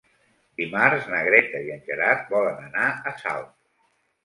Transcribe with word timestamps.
Dimarts 0.61 1.09
na 1.11 1.19
Greta 1.27 1.61
i 1.67 1.69
en 1.75 1.85
Gerard 1.91 2.33
volen 2.33 2.59
anar 2.71 2.89
a 3.13 3.17
Salt. 3.23 3.57